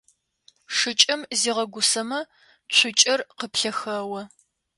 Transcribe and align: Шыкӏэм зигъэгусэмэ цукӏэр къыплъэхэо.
Шыкӏэм 0.75 1.21
зигъэгусэмэ 1.39 2.19
цукӏэр 2.75 3.19
къыплъэхэо. 3.37 4.21